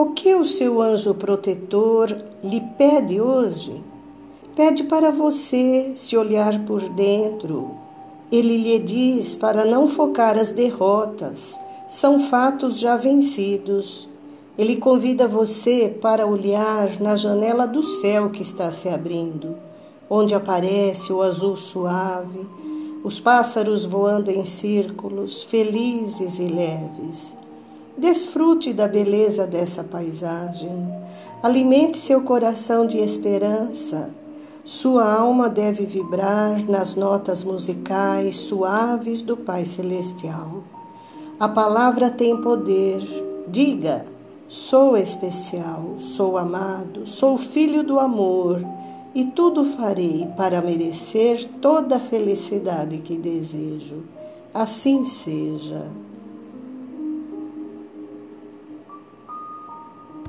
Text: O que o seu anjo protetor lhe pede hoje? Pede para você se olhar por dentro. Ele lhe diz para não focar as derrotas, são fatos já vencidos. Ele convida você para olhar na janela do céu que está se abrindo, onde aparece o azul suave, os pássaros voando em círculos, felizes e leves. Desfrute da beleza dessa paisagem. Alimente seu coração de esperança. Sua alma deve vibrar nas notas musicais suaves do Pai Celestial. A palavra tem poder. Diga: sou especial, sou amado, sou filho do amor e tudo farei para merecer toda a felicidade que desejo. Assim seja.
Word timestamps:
O 0.00 0.10
que 0.10 0.32
o 0.32 0.44
seu 0.44 0.80
anjo 0.80 1.12
protetor 1.12 2.16
lhe 2.40 2.60
pede 2.78 3.20
hoje? 3.20 3.82
Pede 4.54 4.84
para 4.84 5.10
você 5.10 5.94
se 5.96 6.16
olhar 6.16 6.64
por 6.66 6.88
dentro. 6.90 7.72
Ele 8.30 8.56
lhe 8.58 8.78
diz 8.78 9.34
para 9.34 9.64
não 9.64 9.88
focar 9.88 10.38
as 10.38 10.52
derrotas, 10.52 11.58
são 11.90 12.20
fatos 12.20 12.78
já 12.78 12.96
vencidos. 12.96 14.08
Ele 14.56 14.76
convida 14.76 15.26
você 15.26 15.88
para 15.88 16.28
olhar 16.28 17.00
na 17.00 17.16
janela 17.16 17.66
do 17.66 17.82
céu 17.82 18.30
que 18.30 18.44
está 18.44 18.70
se 18.70 18.88
abrindo, 18.88 19.56
onde 20.08 20.32
aparece 20.32 21.12
o 21.12 21.20
azul 21.20 21.56
suave, 21.56 22.46
os 23.02 23.18
pássaros 23.18 23.84
voando 23.84 24.30
em 24.30 24.44
círculos, 24.44 25.42
felizes 25.42 26.38
e 26.38 26.44
leves. 26.44 27.47
Desfrute 27.98 28.72
da 28.72 28.86
beleza 28.86 29.44
dessa 29.44 29.82
paisagem. 29.82 30.88
Alimente 31.42 31.98
seu 31.98 32.22
coração 32.22 32.86
de 32.86 32.96
esperança. 32.96 34.10
Sua 34.64 35.12
alma 35.12 35.48
deve 35.48 35.84
vibrar 35.84 36.62
nas 36.70 36.94
notas 36.94 37.42
musicais 37.42 38.36
suaves 38.36 39.20
do 39.20 39.36
Pai 39.36 39.64
Celestial. 39.64 40.62
A 41.40 41.48
palavra 41.48 42.08
tem 42.08 42.40
poder. 42.40 43.02
Diga: 43.48 44.04
sou 44.46 44.96
especial, 44.96 45.96
sou 45.98 46.38
amado, 46.38 47.04
sou 47.04 47.36
filho 47.36 47.82
do 47.82 47.98
amor 47.98 48.62
e 49.12 49.24
tudo 49.24 49.64
farei 49.76 50.28
para 50.36 50.62
merecer 50.62 51.48
toda 51.60 51.96
a 51.96 52.00
felicidade 52.00 52.98
que 52.98 53.16
desejo. 53.16 54.04
Assim 54.54 55.04
seja. 55.04 55.86